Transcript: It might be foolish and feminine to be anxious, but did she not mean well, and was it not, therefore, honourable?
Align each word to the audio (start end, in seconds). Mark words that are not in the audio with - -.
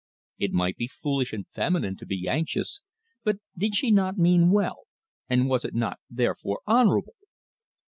It 0.39 0.51
might 0.51 0.77
be 0.77 0.87
foolish 0.87 1.31
and 1.31 1.47
feminine 1.47 1.95
to 1.97 2.07
be 2.07 2.27
anxious, 2.27 2.81
but 3.23 3.37
did 3.55 3.75
she 3.75 3.91
not 3.91 4.17
mean 4.17 4.49
well, 4.49 4.87
and 5.29 5.47
was 5.47 5.63
it 5.63 5.75
not, 5.75 5.99
therefore, 6.09 6.61
honourable? 6.67 7.13